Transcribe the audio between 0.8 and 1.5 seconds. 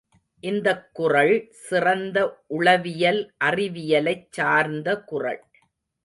குறள்